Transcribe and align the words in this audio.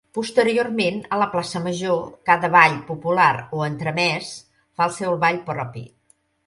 Posteriorment 0.17 0.95
a 1.17 1.19
la 1.23 1.27
Plaça 1.33 1.61
Major 1.67 2.01
cada 2.31 2.51
ball 2.57 2.81
popular 2.89 3.31
o 3.59 3.63
entremès 3.69 4.35
fa 4.59 4.91
el 4.91 5.01
seu 5.01 5.19
ball 5.27 5.41
propi. 5.55 5.91